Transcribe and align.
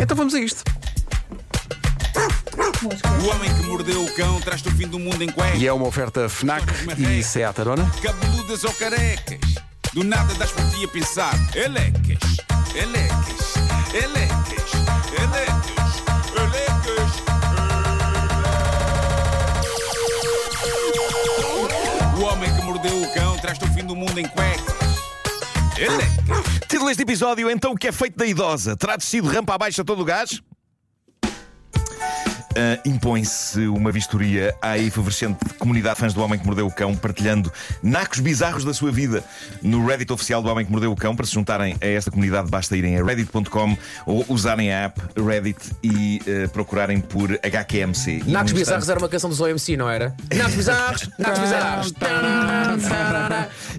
Então 0.00 0.16
vamos 0.16 0.34
a 0.34 0.40
isto. 0.40 0.62
O 3.22 3.28
homem 3.28 3.52
que 3.54 3.62
mordeu 3.64 4.04
o 4.04 4.14
cão 4.14 4.40
traz-te 4.40 4.68
o 4.68 4.72
fim 4.72 4.86
do 4.86 4.98
mundo 4.98 5.22
em 5.22 5.28
cueca. 5.28 5.56
E 5.56 5.66
é 5.66 5.72
uma 5.72 5.86
oferta 5.86 6.28
FNAC 6.28 6.64
e 6.96 7.22
Seat 7.22 7.60
Arona. 7.60 7.90
Cabeludas 8.00 8.64
ou 8.64 8.72
carecas. 8.74 9.38
Do 9.92 10.04
nada 10.04 10.32
das 10.34 10.52
por 10.52 10.64
ti 10.70 10.84
a 10.84 10.88
pensar. 10.88 11.34
Elecas, 11.54 12.36
elecas, 12.74 13.54
elecas, 13.92 14.72
elecas, 15.18 16.02
elecas. 16.36 17.22
O 22.16 22.22
homem 22.22 22.54
que 22.54 22.62
mordeu 22.62 23.02
o 23.02 23.14
cão 23.14 23.36
traz-te 23.38 23.64
o 23.64 23.68
fim 23.72 23.84
do 23.84 23.96
mundo 23.96 24.18
em 24.18 24.28
cuecas. 24.28 24.77
Título 26.68 26.88
deste 26.88 27.02
episódio, 27.02 27.50
então, 27.50 27.72
o 27.72 27.76
que 27.76 27.88
é 27.88 27.92
feito 27.92 28.16
da 28.16 28.26
idosa? 28.26 28.76
Terá 28.76 28.96
descido 28.96 29.28
rampa 29.28 29.54
abaixo 29.54 29.80
a 29.80 29.84
todo 29.84 30.02
o 30.02 30.04
gás? 30.04 30.40
Ah, 32.60 32.80
Impõe-se 32.84 33.68
uma 33.68 33.92
vistoria 33.92 34.52
à 34.60 34.76
efervescente 34.76 35.38
comunidade 35.60 35.94
de 35.94 36.00
fãs 36.00 36.12
do 36.14 36.20
Homem 36.22 36.36
que 36.40 36.44
Mordeu 36.46 36.66
o 36.66 36.72
Cão, 36.72 36.96
partilhando 36.96 37.52
nacos 37.82 38.18
bizarros 38.18 38.64
da 38.64 38.74
sua 38.74 38.90
vida 38.90 39.22
no 39.62 39.86
Reddit 39.86 40.12
oficial 40.12 40.42
do 40.42 40.48
Homem 40.48 40.64
que 40.66 40.72
Mordeu 40.72 40.90
o 40.90 40.96
Cão. 40.96 41.14
Para 41.14 41.24
se 41.26 41.34
juntarem 41.34 41.76
a 41.80 41.86
esta 41.86 42.10
comunidade, 42.10 42.50
basta 42.50 42.76
irem 42.76 42.98
a 42.98 43.04
reddit.com 43.04 43.76
ou 44.06 44.24
usarem 44.28 44.72
a 44.72 44.86
app 44.86 45.00
Reddit 45.16 45.60
e 45.84 46.20
ah, 46.26 46.48
procurarem 46.48 47.00
por 47.00 47.30
HQMC. 47.44 48.22
E 48.26 48.30
Nacos 48.32 48.50
Bizarros 48.52 48.82
instante- 48.82 48.90
era 48.90 48.98
uma 48.98 49.08
canção 49.08 49.30
dos 49.30 49.40
OMC, 49.40 49.76
não 49.76 49.88
era? 49.88 50.16
Nacos 50.34 50.54
Bizarros, 50.54 51.08
Nacos 51.16 51.38
Bizarros. 51.38 51.92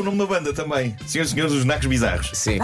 o 0.00 0.04
nome 0.04 0.18
da 0.18 0.26
banda 0.26 0.52
também. 0.52 0.96
Senhoras 1.06 1.30
e 1.30 1.34
senhores, 1.34 1.52
os 1.54 1.64
Nacos 1.64 1.86
Bizarros. 1.86 2.30
Sim, 2.34 2.58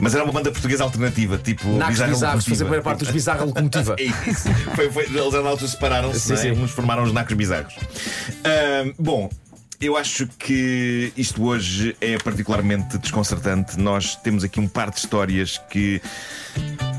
Mas 0.00 0.14
era 0.14 0.22
uma 0.24 0.32
banda 0.32 0.50
portuguesa 0.52 0.84
alternativa, 0.84 1.36
tipo 1.38 1.68
Nacos 1.70 1.94
Bizarra 1.94 2.12
Bizarros, 2.12 2.44
fazer 2.44 2.62
a 2.62 2.66
primeira 2.66 2.82
parte 2.84 3.00
dos 3.00 3.10
Bizarra 3.10 3.44
Locomotiva. 3.44 3.96
É 3.98 4.04
isso. 4.04 4.48
Foi, 4.74 4.90
foi, 4.90 5.04
eles 5.04 5.32
na 5.32 5.48
altura 5.48 5.70
separaram-se, 5.70 6.20
Sim, 6.20 6.32
é? 6.34 6.36
sim. 6.36 6.50
uns 6.52 6.70
formaram 6.70 7.02
os 7.02 7.12
nacos 7.12 7.34
bizarros. 7.34 7.74
Ahm, 8.44 8.92
bom. 8.98 9.28
Eu 9.80 9.96
acho 9.96 10.26
que 10.36 11.12
isto 11.16 11.40
hoje 11.44 11.96
é 12.00 12.18
particularmente 12.18 12.98
desconcertante. 12.98 13.78
Nós 13.78 14.16
temos 14.16 14.42
aqui 14.42 14.58
um 14.58 14.66
par 14.66 14.90
de 14.90 14.98
histórias 14.98 15.60
que 15.70 16.02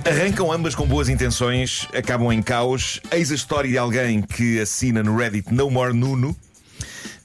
arrancam 0.10 0.50
ambas 0.50 0.76
com 0.76 0.86
boas 0.88 1.10
intenções, 1.10 1.90
acabam 1.94 2.32
em 2.32 2.42
caos. 2.42 3.02
Eis 3.12 3.34
a 3.34 3.36
história 3.36 3.70
de 3.70 3.78
alguém 3.78 4.22
que 4.22 4.62
assina 4.62 5.04
no 5.04 5.18
Reddit 5.18 5.54
No 5.54 5.70
More 5.70 5.92
Nuno. 5.92 6.34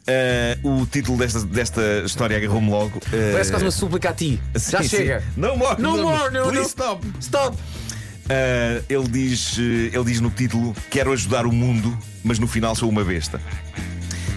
Ah, 0.07 0.59
o 0.63 0.87
título 0.87 1.17
desta, 1.19 1.41
desta 1.45 2.03
história 2.05 2.37
agarrou-me 2.37 2.71
logo. 2.71 3.01
Ah, 3.07 3.33
Parece 3.33 3.51
quase 3.51 3.65
uma 3.65 3.71
súplica 3.71 4.11
a 4.11 4.13
ti. 4.13 4.41
Já 4.55 4.83
sim, 4.83 4.89
chega. 4.89 5.21
sim. 5.21 5.27
No 5.41 5.57
more, 5.57 5.81
No 5.81 5.97
more, 5.97 6.31
no, 6.33 6.43
Please 6.45 6.61
no. 6.61 6.67
stop. 6.67 7.07
Stop! 7.21 7.57
Uh, 7.57 8.83
ele, 8.89 9.09
diz, 9.09 9.57
uh, 9.59 9.61
ele 9.61 10.05
diz 10.05 10.21
no 10.21 10.31
título: 10.31 10.75
Quero 10.91 11.13
ajudar 11.13 11.47
o 11.47 11.53
mundo, 11.53 11.97
mas 12.23 12.39
no 12.39 12.47
final 12.47 12.75
sou 12.75 12.89
uma 12.89 13.05
besta. 13.05 13.41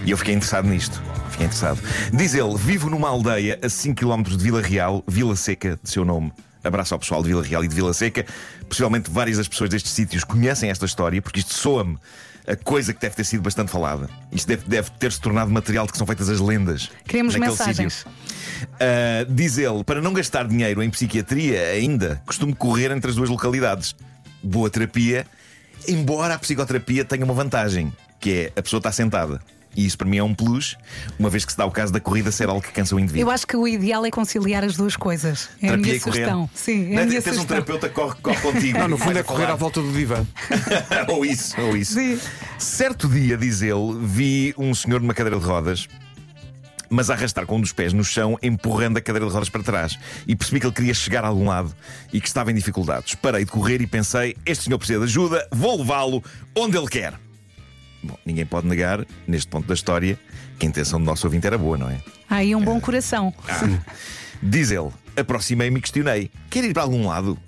E 0.04 0.10
eu 0.10 0.16
fiquei 0.16 0.34
interessado 0.34 0.68
nisto. 0.68 1.02
Fiquei 1.30 1.46
interessado. 1.46 1.80
Diz 2.12 2.34
ele: 2.34 2.56
Vivo 2.56 2.90
numa 2.90 3.08
aldeia 3.08 3.58
a 3.62 3.68
5 3.68 3.94
km 3.94 4.22
de 4.24 4.36
Vila 4.42 4.60
Real, 4.60 5.02
Vila 5.06 5.34
Seca, 5.36 5.78
de 5.82 5.90
seu 5.90 6.04
nome. 6.04 6.32
Abraço 6.62 6.94
ao 6.94 7.00
pessoal 7.00 7.22
de 7.22 7.28
Vila 7.28 7.42
Real 7.42 7.64
e 7.64 7.68
de 7.68 7.74
Vila 7.74 7.92
Seca. 7.92 8.24
Possivelmente 8.68 9.10
várias 9.10 9.36
das 9.36 9.48
pessoas 9.48 9.70
destes 9.70 9.92
sítios 9.92 10.24
conhecem 10.24 10.70
esta 10.70 10.86
história, 10.86 11.20
porque 11.22 11.40
isto 11.40 11.54
soa-me 11.54 11.98
a 12.46 12.56
coisa 12.56 12.94
que 12.94 13.00
deve 13.00 13.14
ter 13.14 13.24
sido 13.24 13.42
bastante 13.42 13.70
falada. 13.70 14.08
Isto 14.32 14.48
deve, 14.48 14.62
deve 14.66 14.90
ter 14.92 15.12
se 15.12 15.20
tornado 15.20 15.50
material 15.50 15.84
de 15.84 15.92
que 15.92 15.98
são 15.98 16.06
feitas 16.06 16.28
as 16.30 16.40
lendas. 16.40 16.90
Queremos 17.06 17.34
naquele 17.34 17.50
mensagens. 17.50 17.92
sítio. 17.92 18.10
Uh, 18.64 19.32
diz 19.32 19.58
ele, 19.58 19.84
para 19.84 20.00
não 20.00 20.12
gastar 20.12 20.48
dinheiro 20.48 20.82
em 20.82 20.88
psiquiatria 20.88 21.60
ainda, 21.68 22.22
costumo 22.24 22.56
correr 22.56 22.90
entre 22.90 23.10
as 23.10 23.16
duas 23.16 23.28
localidades. 23.28 23.94
Boa 24.42 24.70
terapia, 24.70 25.26
embora 25.86 26.34
a 26.34 26.38
psicoterapia 26.38 27.04
tenha 27.04 27.24
uma 27.24 27.34
vantagem, 27.34 27.92
que 28.18 28.50
é 28.56 28.58
a 28.58 28.62
pessoa 28.62 28.78
está 28.78 28.90
sentada. 28.90 29.40
E 29.76 29.86
isso 29.86 29.96
para 29.96 30.08
mim 30.08 30.16
é 30.16 30.24
um 30.24 30.34
plus, 30.34 30.76
uma 31.18 31.30
vez 31.30 31.44
que 31.44 31.52
se 31.52 31.58
dá 31.58 31.64
o 31.64 31.70
caso 31.70 31.92
da 31.92 32.00
corrida 32.00 32.32
ser 32.32 32.48
algo 32.48 32.60
que 32.60 32.72
cansa 32.72 32.96
o 32.96 32.98
indivíduo. 33.00 33.28
Eu 33.28 33.30
acho 33.30 33.46
que 33.46 33.56
o 33.56 33.68
ideal 33.68 34.04
é 34.04 34.10
conciliar 34.10 34.64
as 34.64 34.76
duas 34.76 34.96
coisas. 34.96 35.48
É 35.62 35.68
a 35.68 35.70
Terapia 35.70 35.76
minha 35.78 35.94
e 35.94 36.00
correr. 36.00 36.12
sugestão. 36.14 36.50
Sim, 36.54 36.72
é 36.92 36.94
Não 36.96 37.02
a 37.02 37.06
minha 37.06 37.22
Tens 37.22 37.36
um 37.36 37.42
sugestão. 37.42 37.46
terapeuta 37.46 37.88
que 37.88 37.94
corre, 37.94 38.14
corre 38.20 38.40
contigo. 38.40 38.78
Não, 38.78 38.88
no 38.88 38.98
fundo 38.98 39.16
é 39.18 39.20
a 39.20 39.24
correr 39.24 39.42
falar. 39.42 39.52
à 39.52 39.56
volta 39.56 39.80
do 39.80 39.92
divã. 39.92 40.26
ou 41.08 41.24
isso, 41.24 41.60
ou 41.60 41.76
isso. 41.76 41.94
Sim. 41.94 42.18
Certo 42.58 43.08
dia, 43.08 43.36
diz 43.36 43.62
ele, 43.62 43.98
vi 44.02 44.52
um 44.58 44.74
senhor 44.74 45.00
numa 45.00 45.14
cadeira 45.14 45.38
de 45.38 45.44
rodas. 45.46 45.86
Mas 46.90 47.10
a 47.10 47.14
arrastar 47.14 47.44
com 47.44 47.58
um 47.58 47.60
dos 47.60 47.70
pés 47.72 47.92
no 47.92 48.02
chão, 48.02 48.38
empurrando 48.42 48.96
a 48.96 49.00
cadeira 49.02 49.26
de 49.26 49.32
rodas 49.32 49.50
para 49.50 49.62
trás. 49.62 49.98
E 50.26 50.34
percebi 50.34 50.58
que 50.58 50.66
ele 50.66 50.74
queria 50.74 50.94
chegar 50.94 51.22
a 51.22 51.28
algum 51.28 51.46
lado 51.46 51.72
e 52.12 52.18
que 52.20 52.26
estava 52.26 52.50
em 52.50 52.54
dificuldades. 52.54 53.14
Parei 53.14 53.44
de 53.44 53.50
correr 53.50 53.80
e 53.82 53.86
pensei: 53.86 54.34
este 54.46 54.64
senhor 54.64 54.78
precisa 54.78 54.98
de 54.98 55.04
ajuda, 55.04 55.46
vou 55.52 55.76
levá-lo 55.78 56.24
onde 56.56 56.76
ele 56.78 56.88
quer. 56.88 57.12
Bom, 58.02 58.16
ninguém 58.24 58.46
pode 58.46 58.66
negar, 58.66 59.04
neste 59.26 59.48
ponto 59.48 59.66
da 59.66 59.74
história, 59.74 60.18
que 60.58 60.66
a 60.66 60.68
intenção 60.68 60.98
do 60.98 61.04
nosso 61.04 61.26
ouvinte 61.26 61.46
era 61.46 61.58
boa, 61.58 61.76
não 61.76 61.90
é? 61.90 62.00
Há 62.28 62.36
aí 62.36 62.54
um 62.54 62.62
bom 62.62 62.80
coração. 62.80 63.34
Diz 64.42 64.70
ele: 64.70 64.90
aproximei-me 65.16 65.78
e 65.78 65.82
questionei: 65.82 66.30
quer 66.48 66.64
ir 66.64 66.72
para 66.72 66.82
algum 66.82 67.06
lado? 67.06 67.38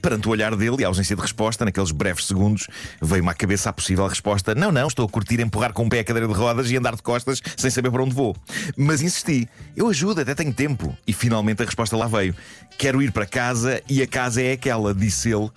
Perante 0.00 0.28
o 0.28 0.30
olhar 0.30 0.56
dele 0.56 0.76
e 0.78 0.84
a 0.84 0.88
ausência 0.88 1.14
de 1.14 1.20
resposta, 1.20 1.62
naqueles 1.62 1.90
breves 1.90 2.24
segundos, 2.24 2.66
veio-me 3.02 3.28
à 3.28 3.34
cabeça 3.34 3.68
a 3.68 3.72
possível 3.72 4.06
resposta: 4.06 4.54
Não, 4.54 4.72
não, 4.72 4.88
estou 4.88 5.04
a 5.04 5.08
curtir 5.08 5.40
empurrar 5.40 5.74
com 5.74 5.84
o 5.84 5.90
pé 5.90 6.00
a 6.00 6.04
cadeira 6.04 6.26
de 6.26 6.32
rodas 6.32 6.70
e 6.70 6.76
andar 6.76 6.96
de 6.96 7.02
costas 7.02 7.42
sem 7.54 7.70
saber 7.70 7.90
para 7.90 8.02
onde 8.02 8.14
vou. 8.14 8.34
Mas 8.78 9.02
insisti: 9.02 9.46
Eu 9.76 9.88
ajudo, 9.88 10.22
até 10.22 10.34
tenho 10.34 10.54
tempo. 10.54 10.96
E 11.06 11.12
finalmente 11.12 11.62
a 11.62 11.66
resposta 11.66 11.98
lá 11.98 12.06
veio: 12.06 12.34
Quero 12.78 13.02
ir 13.02 13.12
para 13.12 13.26
casa 13.26 13.82
e 13.90 14.00
a 14.00 14.06
casa 14.06 14.40
é 14.40 14.52
aquela, 14.52 14.94
disse 14.94 15.30
ele. 15.30 15.50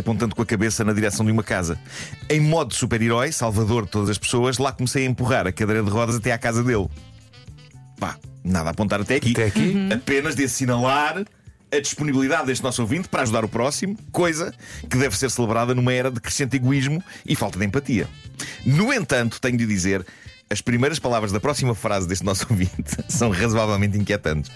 Apontando 0.00 0.34
com 0.34 0.42
a 0.42 0.46
cabeça 0.46 0.84
na 0.84 0.92
direção 0.92 1.24
de 1.24 1.32
uma 1.32 1.42
casa. 1.42 1.78
Em 2.28 2.40
modo 2.40 2.70
de 2.70 2.76
super-herói, 2.76 3.32
salvador 3.32 3.84
de 3.84 3.90
todas 3.90 4.10
as 4.10 4.18
pessoas, 4.18 4.58
lá 4.58 4.72
comecei 4.72 5.06
a 5.06 5.08
empurrar 5.08 5.46
a 5.46 5.52
cadeira 5.52 5.82
de 5.82 5.90
rodas 5.90 6.16
até 6.16 6.32
à 6.32 6.38
casa 6.38 6.64
dele. 6.64 6.88
Pá, 7.98 8.16
nada 8.42 8.70
a 8.70 8.72
apontar 8.72 9.00
até 9.00 9.16
aqui. 9.16 9.32
Até 9.32 9.46
aqui. 9.46 9.88
Apenas 9.92 10.34
de 10.34 10.44
assinalar 10.44 11.24
a 11.72 11.80
disponibilidade 11.80 12.46
deste 12.46 12.64
nosso 12.64 12.82
ouvinte 12.82 13.08
para 13.08 13.22
ajudar 13.22 13.44
o 13.44 13.48
próximo, 13.48 13.96
coisa 14.10 14.52
que 14.88 14.96
deve 14.96 15.16
ser 15.16 15.30
celebrada 15.30 15.74
numa 15.74 15.92
era 15.92 16.10
de 16.10 16.20
crescente 16.20 16.56
egoísmo 16.56 17.02
e 17.24 17.36
falta 17.36 17.58
de 17.58 17.64
empatia. 17.64 18.08
No 18.66 18.92
entanto, 18.92 19.40
tenho 19.40 19.56
de 19.56 19.66
dizer, 19.66 20.04
as 20.48 20.60
primeiras 20.60 20.98
palavras 20.98 21.30
da 21.30 21.38
próxima 21.38 21.74
frase 21.74 22.08
deste 22.08 22.24
nosso 22.24 22.46
ouvinte 22.50 22.96
são 23.08 23.30
razoavelmente 23.30 23.96
inquietantes. 23.96 24.50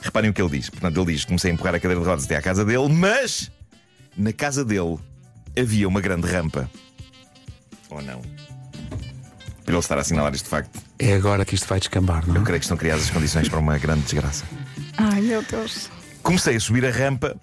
Reparem 0.00 0.30
o 0.30 0.34
que 0.34 0.42
ele 0.42 0.50
diz. 0.50 0.68
Portanto, 0.68 1.00
ele 1.00 1.12
diz: 1.12 1.24
comecei 1.24 1.50
a 1.50 1.54
empurrar 1.54 1.76
a 1.76 1.80
cadeira 1.80 2.00
de 2.00 2.06
rodas 2.06 2.24
até 2.24 2.36
à 2.36 2.42
casa 2.42 2.64
dele, 2.64 2.88
mas 2.88 3.50
na 4.16 4.32
casa 4.32 4.64
dele 4.64 4.98
havia 5.58 5.86
uma 5.88 6.00
grande 6.00 6.26
rampa. 6.26 6.68
Ou 7.90 8.00
não? 8.02 8.20
Para 9.64 9.74
ele 9.74 9.78
estar 9.78 9.96
a 9.98 10.00
assinalar 10.00 10.34
este 10.34 10.48
facto, 10.48 10.80
É 10.98 11.14
agora 11.14 11.44
que 11.44 11.54
isto 11.54 11.66
vai 11.68 11.78
descambar, 11.78 12.26
não 12.26 12.36
eu 12.36 12.42
é? 12.42 12.44
creio 12.44 12.58
que 12.60 12.64
estão 12.64 12.76
criadas 12.76 13.04
as 13.04 13.10
condições 13.10 13.48
para 13.48 13.58
uma 13.58 13.78
grande 13.78 14.02
desgraça. 14.02 14.44
Ai, 14.96 15.20
meu 15.20 15.42
Deus. 15.42 15.88
Comecei 16.22 16.56
a 16.56 16.60
subir 16.60 16.84
a 16.84 16.90
rampa 16.90 17.36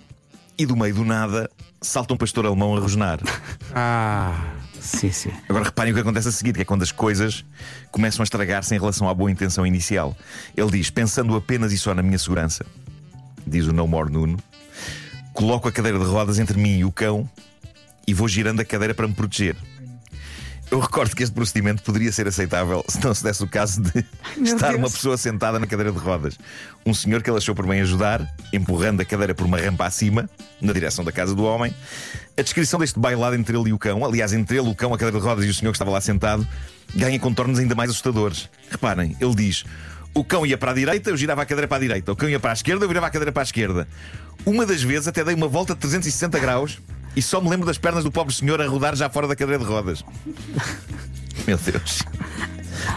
e 0.57 0.65
do 0.65 0.75
meio 0.75 0.93
do 0.93 1.05
nada 1.05 1.49
salta 1.81 2.13
um 2.13 2.17
pastor 2.17 2.45
alemão 2.45 2.75
a 2.75 2.79
rosnar. 2.79 3.19
Ah, 3.71 4.55
sim, 4.81 5.11
sim. 5.11 5.31
Agora 5.47 5.65
reparem 5.65 5.91
o 5.91 5.95
que 5.95 6.01
acontece 6.01 6.27
a 6.27 6.31
seguir, 6.31 6.53
que 6.53 6.61
é 6.61 6.65
quando 6.65 6.81
as 6.81 6.91
coisas 6.91 7.45
começam 7.91 8.21
a 8.21 8.25
estragar-se 8.25 8.73
em 8.73 8.79
relação 8.79 9.07
à 9.07 9.13
boa 9.13 9.29
intenção 9.29 9.63
inicial. 9.63 10.17
Ele 10.57 10.71
diz: 10.71 10.89
pensando 10.89 11.35
apenas 11.35 11.71
e 11.71 11.77
só 11.77 11.93
na 11.93 12.01
minha 12.01 12.17
segurança, 12.17 12.65
diz 13.45 13.67
o 13.67 13.71
No 13.71 13.87
More 13.87 14.11
Nuno, 14.11 14.37
coloco 15.39 15.69
a 15.69 15.71
cadeira 15.71 15.97
de 15.97 16.03
rodas 16.03 16.37
entre 16.37 16.59
mim 16.59 16.79
e 16.79 16.83
o 16.83 16.91
cão 16.91 17.27
e 18.05 18.13
vou 18.13 18.27
girando 18.27 18.59
a 18.59 18.65
cadeira 18.65 18.93
para 18.93 19.07
me 19.07 19.13
proteger. 19.13 19.55
Eu 20.69 20.81
recordo 20.81 21.15
que 21.15 21.23
este 21.23 21.33
procedimento 21.33 21.81
poderia 21.81 22.11
ser 22.11 22.27
aceitável 22.27 22.83
se 22.89 23.01
não 23.01 23.15
se 23.15 23.23
desse 23.23 23.41
o 23.41 23.47
caso 23.47 23.81
de 23.81 24.03
estar 24.43 24.67
Deus. 24.67 24.79
uma 24.79 24.89
pessoa 24.89 25.15
sentada 25.15 25.57
na 25.57 25.65
cadeira 25.65 25.93
de 25.93 25.97
rodas. 25.97 26.37
Um 26.85 26.93
senhor 26.93 27.23
que 27.23 27.29
ele 27.29 27.37
achou 27.37 27.55
por 27.55 27.65
bem 27.65 27.79
ajudar, 27.79 28.29
empurrando 28.51 28.99
a 28.99 29.05
cadeira 29.05 29.33
por 29.33 29.45
uma 29.45 29.57
rampa 29.57 29.85
acima, 29.85 30.29
na 30.59 30.73
direção 30.73 31.05
da 31.05 31.11
casa 31.11 31.33
do 31.33 31.45
homem. 31.45 31.73
A 32.37 32.41
descrição 32.41 32.77
deste 32.77 32.99
bailado 32.99 33.37
entre 33.37 33.57
ele 33.57 33.69
e 33.69 33.73
o 33.73 33.79
cão, 33.79 34.03
aliás, 34.03 34.33
entre 34.33 34.57
ele, 34.57 34.67
o 34.67 34.75
cão, 34.75 34.93
a 34.93 34.97
cadeira 34.97 35.21
de 35.21 35.25
rodas 35.25 35.45
e 35.45 35.47
o 35.47 35.53
senhor 35.53 35.71
que 35.71 35.77
estava 35.77 35.91
lá 35.91 36.01
sentado, 36.01 36.45
ganha 36.93 37.17
contornos 37.17 37.59
ainda 37.59 37.75
mais 37.75 37.89
assustadores. 37.91 38.49
Reparem, 38.69 39.15
ele 39.21 39.35
diz: 39.35 39.63
o 40.19 40.23
cão 40.23 40.45
ia 40.45 40.57
para 40.57 40.71
a 40.71 40.73
direita, 40.73 41.09
eu 41.09 41.17
girava 41.17 41.41
a 41.41 41.45
cadeira 41.45 41.67
para 41.67 41.77
a 41.77 41.79
direita. 41.79 42.11
O 42.11 42.15
cão 42.15 42.29
ia 42.29 42.39
para 42.39 42.51
a 42.51 42.53
esquerda, 42.53 42.83
eu 42.85 42.87
virava 42.87 43.07
a 43.07 43.09
cadeira 43.09 43.31
para 43.31 43.41
a 43.41 43.45
esquerda. 43.45 43.87
Uma 44.45 44.65
das 44.65 44.81
vezes 44.81 45.07
até 45.07 45.23
dei 45.23 45.35
uma 45.35 45.47
volta 45.47 45.73
de 45.73 45.79
360 45.81 46.39
graus 46.39 46.79
e 47.15 47.21
só 47.21 47.41
me 47.41 47.49
lembro 47.49 47.65
das 47.65 47.77
pernas 47.77 48.03
do 48.03 48.11
pobre 48.11 48.33
senhor 48.33 48.61
a 48.61 48.67
rodar 48.67 48.95
já 48.95 49.09
fora 49.09 49.27
da 49.27 49.35
cadeira 49.35 49.63
de 49.63 49.69
rodas. 49.69 50.03
Meu 51.47 51.57
Deus. 51.57 52.03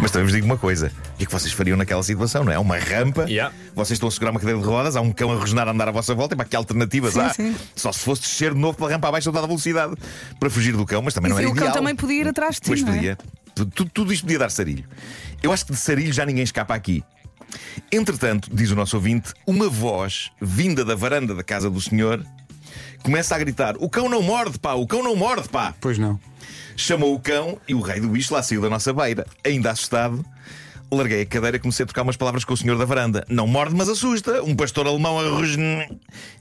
Mas 0.01 0.11
também 0.11 0.25
vos 0.27 0.33
digo 0.33 0.47
uma 0.47 0.57
coisa: 0.57 0.93
o 1.15 1.17
que 1.19 1.25
é 1.25 1.27
que 1.27 1.33
vocês 1.33 1.53
fariam 1.53 1.77
naquela 1.77 2.03
situação? 2.03 2.45
Não 2.45 2.53
é? 2.53 2.55
É 2.55 2.59
uma 2.59 2.79
rampa, 2.79 3.25
Yeah. 3.29 3.55
vocês 3.75 3.97
estão 3.97 4.09
a 4.09 4.13
segurar 4.13 4.31
uma 4.31 4.41
cadeira 4.41 4.61
de 4.61 4.65
rodas, 4.65 4.97
há 4.97 5.01
um 5.01 5.11
cão 5.13 5.31
a 5.33 5.37
rosnar 5.37 5.69
a 5.69 5.73
andar 5.73 5.89
à 5.89 5.91
vossa 5.93 6.15
volta, 6.15 6.35
e 6.35 6.37
para 6.37 6.47
que 6.47 6.57
alternativas 6.57 7.15
Sim, 7.15 7.21
há? 7.21 7.31
sim. 7.35 7.57
Só 7.75 7.93
se 7.93 8.01
fosse 8.01 8.23
descer 8.23 8.55
de 8.55 8.61
novo 8.61 8.77
pela 8.77 8.91
rampa 8.91 9.09
abaixo 9.09 9.29
a 9.29 9.33
toda 9.33 9.45
a 9.45 9.47
velocidade 9.47 9.95
para 10.39 10.49
fugir 10.51 10.77
do 10.77 10.87
cão, 10.87 11.03
mas 11.03 11.15
também 11.15 11.31
E 11.31 11.35
não 11.35 11.37
se 11.39 11.43
era 11.45 11.51
o 11.53 11.55
cão 11.55 11.65
ideal. 11.65 11.75
também 11.77 11.95
podia 11.97 12.21
ir 12.21 12.29
atrás 12.29 12.55
de 12.57 12.61
ti, 12.63 12.67
Pois 12.69 12.83
é? 12.83 12.85
podia. 12.85 13.19
Tudo, 13.55 13.91
tudo 13.93 14.13
isto 14.13 14.23
podia 14.23 14.39
dar 14.39 14.51
sarilho. 14.51 14.85
Eu 15.43 15.53
acho 15.53 15.67
que 15.67 15.73
de 15.73 15.79
sarilho 15.79 16.13
já 16.13 16.25
ninguém 16.25 16.45
escapa 16.45 16.75
aqui. 16.75 17.03
Entretanto, 17.91 18.49
diz 18.53 18.71
o 18.71 18.77
nosso 18.77 18.97
ouvinte, 18.97 19.33
uma 19.47 19.69
voz 19.69 20.31
vinda 20.41 20.85
da 20.85 20.95
varanda 20.95 21.35
da 21.35 21.43
casa 21.43 21.69
do 21.69 21.81
senhor 21.81 22.25
começa 23.03 23.35
a 23.35 23.39
gritar: 23.39 23.75
O 23.79 23.89
cão 23.89 24.09
não 24.09 24.23
morde, 24.23 24.59
pá, 24.59 24.75
o 24.75 24.87
cão 24.87 25.03
não 25.03 25.17
morde, 25.17 25.49
pá. 25.49 25.75
Pois 25.81 25.99
não. 25.99 26.19
Chamou 26.77 27.15
o 27.15 27.21
cão 27.21 27.59
e 27.69 27.75
o 27.75 27.81
rei 27.81 28.01
do 28.01 28.09
bicho 28.09 28.33
lá 28.33 28.43
saiu 28.43 28.63
da 28.63 28.71
nossa 28.71 28.93
beira. 28.93 29.27
Ainda 29.45 29.71
assustado, 29.71 30.25
larguei 30.91 31.23
a 31.23 31.27
cadeira 31.27 31.57
e 31.57 31.61
comecei 31.61 31.85
a 31.85 31.87
trocar 31.87 32.03
umas 32.03 32.17
palavras 32.17 32.45
com 32.45 32.55
o 32.55 32.57
senhor 32.57 32.79
da 32.79 32.85
varanda. 32.85 33.25
Não 33.29 33.47
morde, 33.47 33.75
mas 33.75 33.89
assusta. 33.89 34.43
Um 34.43 34.57
pastor 34.57 34.87
alemão 34.87 35.19
a. 35.19 35.23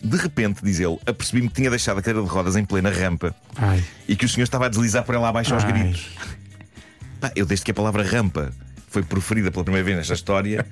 De 0.01 0.17
repente, 0.17 0.63
diz 0.63 0.79
ele, 0.79 0.97
apercebi-me 1.05 1.49
que 1.49 1.55
tinha 1.55 1.69
deixado 1.69 1.97
a 1.97 2.01
cadeira 2.01 2.25
de 2.25 2.29
rodas 2.33 2.55
em 2.55 2.63
plena 2.63 2.89
rampa 2.89 3.35
Ai. 3.57 3.83
e 4.07 4.15
que 4.15 4.25
o 4.25 4.29
senhor 4.29 4.45
estava 4.45 4.67
a 4.67 4.69
deslizar 4.69 5.03
por 5.03 5.15
ela 5.15 5.27
abaixo 5.27 5.53
aos 5.53 5.65
Ai. 5.65 5.71
gritos. 5.73 6.07
Pá, 7.19 7.31
eu 7.35 7.45
desde 7.45 7.65
que 7.65 7.71
a 7.71 7.73
palavra 7.73 8.03
rampa 8.03 8.51
foi 8.91 9.01
proferida 9.03 9.49
pela 9.49 9.63
primeira 9.63 9.85
vez 9.85 9.97
nesta 9.97 10.13
história 10.13 10.65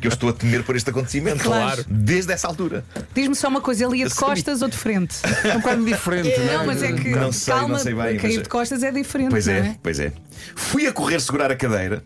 que 0.00 0.06
eu 0.06 0.08
estou 0.08 0.30
a 0.30 0.32
temer 0.32 0.62
por 0.62 0.76
este 0.76 0.90
acontecimento. 0.90 1.42
Claro. 1.42 1.84
Desde 1.88 2.32
essa 2.32 2.46
altura. 2.46 2.84
Diz-me 3.12 3.34
só 3.34 3.48
uma 3.48 3.60
coisa, 3.60 3.84
ele 3.84 3.96
ia 3.98 4.08
de 4.08 4.14
costas 4.14 4.62
ou 4.62 4.68
de 4.68 4.76
frente? 4.76 5.16
É 5.42 5.56
um 5.56 5.60
bocado 5.60 5.84
diferente, 5.84 6.38
não 6.38 6.48
é? 6.48 6.56
Não, 6.56 6.66
mas 6.66 6.82
é 6.84 6.92
que 6.92 7.10
Não 7.10 7.32
sei, 7.32 7.52
não 7.52 7.60
calma, 7.60 7.78
sei 7.80 7.92
bem, 7.94 8.16
cair 8.16 8.34
mas- 8.34 8.42
de 8.44 8.48
costas 8.48 8.82
é 8.84 8.92
diferente. 8.92 9.30
Pois 9.30 9.46
não 9.48 9.54
é, 9.54 9.76
pois 9.82 9.98
é. 9.98 10.12
Fui 10.54 10.86
a 10.86 10.92
correr 10.92 11.20
segurar 11.20 11.50
a 11.50 11.56
cadeira. 11.56 12.04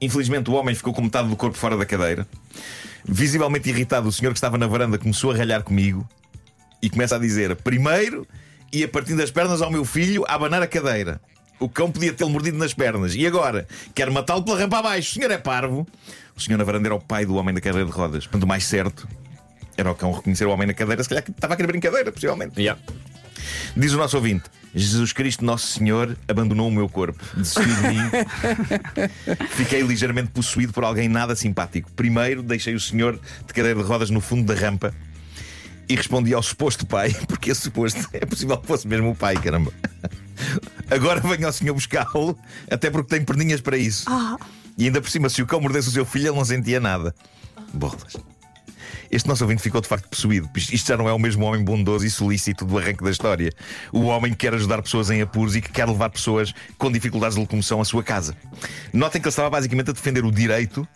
Infelizmente, 0.00 0.48
o 0.48 0.54
homem 0.54 0.74
ficou 0.76 0.94
com 0.94 1.02
metade 1.02 1.28
do 1.28 1.34
corpo 1.36 1.58
fora 1.58 1.76
da 1.76 1.84
cadeira. 1.84 2.24
Visivelmente 3.04 3.68
irritado, 3.68 4.08
o 4.08 4.12
senhor 4.12 4.30
que 4.32 4.38
estava 4.38 4.56
na 4.56 4.66
varanda 4.68 4.96
começou 4.96 5.32
a 5.32 5.36
ralhar 5.36 5.62
comigo 5.64 6.08
e 6.80 6.88
começa 6.88 7.16
a 7.16 7.18
dizer: 7.18 7.56
Primeiro 7.56 8.26
ia 8.72 8.86
partindo 8.88 9.18
das 9.18 9.30
pernas 9.32 9.60
ao 9.60 9.70
meu 9.72 9.84
filho 9.84 10.24
a 10.28 10.34
abanar 10.34 10.62
a 10.62 10.66
cadeira. 10.68 11.20
O 11.64 11.68
cão 11.68 11.90
podia 11.90 12.12
tê-lo 12.12 12.28
mordido 12.28 12.58
nas 12.58 12.74
pernas. 12.74 13.14
E 13.14 13.26
agora? 13.26 13.66
Quer 13.94 14.10
matá-lo 14.10 14.42
pela 14.42 14.58
rampa 14.58 14.80
abaixo. 14.80 15.12
O 15.12 15.14
senhor 15.14 15.30
é 15.30 15.38
parvo. 15.38 15.86
O 16.36 16.40
senhor 16.40 16.58
na 16.58 16.64
varanda 16.64 16.88
era 16.88 16.94
o 16.94 17.00
pai 17.00 17.24
do 17.24 17.36
homem 17.36 17.54
da 17.54 17.60
cadeira 17.60 17.86
de 17.86 17.90
rodas. 17.90 18.24
Portanto, 18.24 18.42
o 18.42 18.46
mais 18.46 18.64
certo 18.64 19.08
era 19.74 19.90
o 19.90 19.94
cão 19.94 20.12
reconhecer 20.12 20.44
o 20.44 20.50
homem 20.50 20.66
na 20.66 20.74
cadeira. 20.74 21.02
Se 21.02 21.08
calhar 21.08 21.24
que 21.24 21.30
estava 21.30 21.54
a 21.54 21.56
querer 21.56 21.68
brincadeira, 21.68 22.12
possivelmente. 22.12 22.60
Yeah. 22.60 22.78
Diz 23.74 23.94
o 23.94 23.96
nosso 23.96 24.14
ouvinte: 24.16 24.44
Jesus 24.74 25.14
Cristo, 25.14 25.42
Nosso 25.42 25.68
Senhor, 25.68 26.14
abandonou 26.28 26.68
o 26.68 26.70
meu 26.70 26.86
corpo, 26.86 27.24
desistiu 27.34 27.64
de 27.64 27.88
mim. 27.88 28.10
Fiquei 29.56 29.80
ligeiramente 29.80 30.32
possuído 30.32 30.74
por 30.74 30.84
alguém 30.84 31.08
nada 31.08 31.34
simpático. 31.34 31.90
Primeiro, 31.92 32.42
deixei 32.42 32.74
o 32.74 32.80
senhor 32.80 33.18
de 33.46 33.54
cadeira 33.54 33.82
de 33.82 33.88
rodas 33.88 34.10
no 34.10 34.20
fundo 34.20 34.44
da 34.44 34.60
rampa 34.60 34.94
e 35.88 35.94
respondi 35.94 36.32
ao 36.34 36.42
suposto 36.42 36.86
pai, 36.86 37.14
porque 37.28 37.50
esse 37.50 37.62
suposto 37.62 38.08
é 38.12 38.24
possível 38.24 38.56
que 38.58 38.66
fosse 38.66 38.86
mesmo 38.86 39.10
o 39.10 39.14
pai, 39.14 39.36
caramba. 39.36 39.72
Agora 40.90 41.20
venha 41.20 41.46
ao 41.46 41.52
senhor 41.52 41.74
buscá-lo, 41.74 42.38
até 42.70 42.90
porque 42.90 43.14
tem 43.14 43.24
perninhas 43.24 43.60
para 43.60 43.76
isso. 43.76 44.04
E 44.76 44.86
ainda 44.86 45.00
por 45.00 45.10
cima, 45.10 45.28
se 45.28 45.42
o 45.42 45.46
cão 45.46 45.60
mordesse 45.60 45.88
o 45.88 45.92
seu 45.92 46.04
filho, 46.04 46.28
ele 46.28 46.36
não 46.36 46.44
sentia 46.44 46.80
nada. 46.80 47.14
Bolas. 47.72 48.16
Este 49.10 49.28
nosso 49.28 49.44
ouvinte 49.44 49.62
ficou 49.62 49.80
de 49.80 49.86
facto 49.86 50.08
possuído. 50.08 50.50
Isto 50.56 50.88
já 50.88 50.96
não 50.96 51.08
é 51.08 51.12
o 51.12 51.18
mesmo 51.18 51.44
homem 51.44 51.62
bondoso 51.62 52.04
e 52.04 52.10
solícito 52.10 52.64
do 52.64 52.76
arranque 52.76 53.04
da 53.04 53.10
história. 53.10 53.52
O 53.92 54.06
homem 54.06 54.32
que 54.32 54.38
quer 54.38 54.54
ajudar 54.54 54.82
pessoas 54.82 55.08
em 55.08 55.22
apuros 55.22 55.54
e 55.54 55.60
que 55.60 55.70
quer 55.70 55.86
levar 55.86 56.10
pessoas 56.10 56.52
com 56.76 56.90
dificuldades 56.90 57.36
de 57.36 57.40
locomoção 57.40 57.80
à 57.80 57.84
sua 57.84 58.02
casa. 58.02 58.36
Notem 58.92 59.20
que 59.20 59.28
ele 59.28 59.30
estava 59.30 59.48
basicamente 59.48 59.90
a 59.90 59.92
defender 59.92 60.24
o 60.24 60.32
direito 60.32 60.86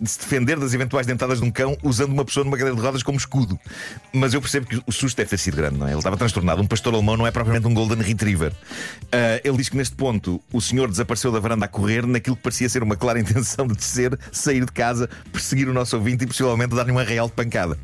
de 0.00 0.10
se 0.10 0.18
defender 0.18 0.58
das 0.58 0.74
eventuais 0.74 1.06
dentadas 1.06 1.38
de 1.40 1.44
um 1.44 1.50
cão 1.50 1.76
usando 1.82 2.12
uma 2.12 2.24
pessoa 2.24 2.44
numa 2.44 2.56
cadeira 2.56 2.76
de 2.76 2.82
rodas 2.82 3.02
como 3.02 3.18
escudo. 3.18 3.58
Mas 4.12 4.34
eu 4.34 4.40
percebo 4.40 4.66
que 4.66 4.82
o 4.86 4.92
susto 4.92 5.16
deve 5.16 5.30
ter 5.30 5.38
sido 5.38 5.56
grande, 5.56 5.78
não 5.78 5.86
é? 5.86 5.90
Ele 5.90 5.98
estava 5.98 6.16
transtornado. 6.16 6.60
Um 6.60 6.66
pastor 6.66 6.94
alemão 6.94 7.16
não 7.16 7.26
é 7.26 7.30
propriamente 7.30 7.66
um 7.66 7.74
Golden 7.74 7.98
Retriever. 7.98 8.52
Ah, 9.12 9.40
ele 9.44 9.56
diz 9.56 9.68
que 9.68 9.76
neste 9.76 9.94
ponto 9.94 10.40
o 10.52 10.60
senhor 10.60 10.88
desapareceu 10.88 11.30
da 11.32 11.38
varanda 11.38 11.64
a 11.64 11.68
correr 11.68 12.06
naquilo 12.06 12.36
que 12.36 12.42
parecia 12.42 12.68
ser 12.68 12.82
uma 12.82 12.96
clara 12.96 13.18
intenção 13.20 13.66
de 13.66 13.74
descer, 13.74 14.18
sair 14.32 14.64
de 14.64 14.72
casa, 14.72 15.08
perseguir 15.32 15.68
o 15.68 15.72
nosso 15.72 15.96
ouvinte 15.96 16.24
e 16.24 16.26
possivelmente 16.26 16.74
dar-lhe 16.74 16.90
uma 16.90 17.04
real 17.04 17.26
de 17.26 17.32
pancada. 17.32 17.78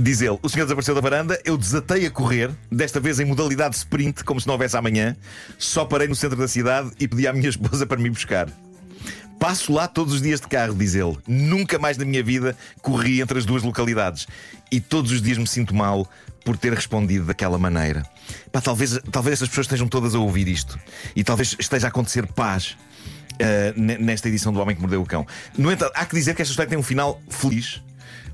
Diz 0.00 0.20
ele, 0.20 0.38
o 0.40 0.48
senhor 0.48 0.64
desapareceu 0.64 0.94
da 0.94 1.00
varanda, 1.00 1.40
eu 1.44 1.58
desatei 1.58 2.06
a 2.06 2.10
correr, 2.10 2.52
desta 2.70 3.00
vez 3.00 3.18
em 3.18 3.24
modalidade 3.24 3.74
sprint, 3.74 4.22
como 4.22 4.40
se 4.40 4.46
não 4.46 4.54
houvesse 4.54 4.76
amanhã. 4.76 5.16
Só 5.58 5.84
parei 5.84 6.06
no 6.06 6.14
centro 6.14 6.36
da 6.36 6.46
cidade 6.46 6.92
e 7.00 7.08
pedi 7.08 7.26
à 7.26 7.32
minha 7.32 7.48
esposa 7.50 7.84
para 7.84 8.00
me 8.00 8.08
buscar. 8.08 8.48
Passo 9.38 9.72
lá 9.72 9.86
todos 9.86 10.14
os 10.14 10.22
dias 10.22 10.40
de 10.40 10.48
carro, 10.48 10.74
diz 10.74 10.94
ele. 10.94 11.16
Nunca 11.26 11.78
mais 11.78 11.96
na 11.96 12.04
minha 12.04 12.22
vida 12.22 12.56
corri 12.82 13.20
entre 13.20 13.38
as 13.38 13.44
duas 13.44 13.62
localidades. 13.62 14.26
E 14.70 14.80
todos 14.80 15.12
os 15.12 15.22
dias 15.22 15.38
me 15.38 15.46
sinto 15.46 15.74
mal 15.74 16.08
por 16.44 16.56
ter 16.56 16.72
respondido 16.72 17.24
daquela 17.26 17.58
maneira. 17.58 18.02
Pá, 18.50 18.60
talvez, 18.60 18.98
talvez 19.12 19.34
estas 19.34 19.48
pessoas 19.48 19.66
estejam 19.66 19.86
todas 19.86 20.14
a 20.14 20.18
ouvir 20.18 20.48
isto. 20.48 20.78
E 21.14 21.22
talvez 21.22 21.54
esteja 21.58 21.86
a 21.86 21.90
acontecer 21.90 22.26
paz. 22.26 22.76
ne- 23.76 23.98
nesta 23.98 24.28
edição 24.28 24.52
do 24.52 24.58
Homem 24.58 24.74
que 24.74 24.82
Mordeu 24.82 25.00
o 25.00 25.06
Cão. 25.06 25.24
No 25.56 25.70
entanto, 25.70 25.92
há 25.94 26.04
que 26.04 26.16
dizer 26.16 26.34
que 26.34 26.42
esta 26.42 26.50
história 26.50 26.68
tem 26.68 26.76
um 26.78 26.82
final 26.82 27.20
feliz, 27.30 27.80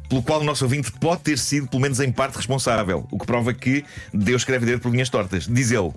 pelo 0.08 0.22
qual 0.22 0.40
o 0.40 0.44
nosso 0.44 0.64
ouvinte 0.64 0.90
pode 0.92 1.20
ter 1.20 1.38
sido, 1.38 1.66
pelo 1.66 1.82
menos 1.82 2.00
em 2.00 2.10
parte, 2.10 2.36
responsável. 2.36 3.06
O 3.10 3.18
que 3.18 3.26
prova 3.26 3.52
que 3.52 3.84
Deus 4.14 4.40
escreve 4.40 4.64
direito 4.64 4.80
por 4.82 4.90
linhas 4.90 5.10
tortas. 5.10 5.46
Diz 5.46 5.70
ele. 5.70 5.92